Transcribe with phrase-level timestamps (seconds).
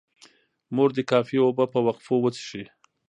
[0.75, 2.63] مور دې کافي اوبه په وقفو وڅښي.